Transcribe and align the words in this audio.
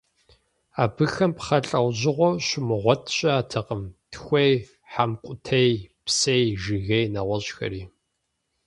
Абыхэм 0.83 1.31
пхъэ 1.37 1.57
лӀэужьыгъуэу 1.67 2.41
щумыгъуэт 2.45 3.03
щыӀэтэкъым: 3.15 3.81
тхуей, 4.11 4.53
хьэмкӀутӀей, 4.91 5.71
псей, 6.05 6.45
жыгей, 6.63 7.05
нэгъуэщӏхэри. 7.13 7.83